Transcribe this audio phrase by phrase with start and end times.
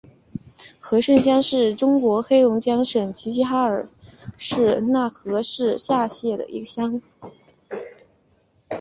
[0.79, 3.87] 和盛乡是中国黑龙江省齐齐哈尔
[4.35, 6.99] 市讷河市下辖的一个乡。